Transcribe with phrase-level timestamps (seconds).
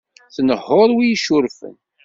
[0.35, 1.75] Tnehhuḍ win yeccurfen.